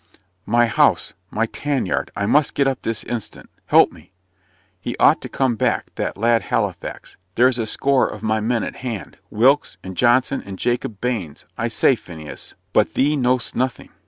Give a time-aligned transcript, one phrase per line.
[0.47, 4.13] "My house my tan yard I must get up this instant help me.
[4.79, 7.17] He ought to come back that lad Halifax.
[7.35, 11.67] There's a score of my men at hand Wilkes, and Johnson, and Jacob Baines I
[11.67, 13.89] say, Phineas but thee know'st nothing."